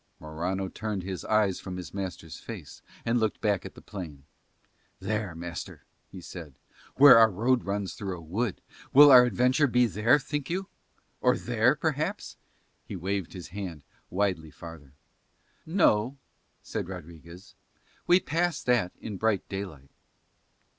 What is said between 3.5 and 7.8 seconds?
to the plain. "There, master," he said, "where our road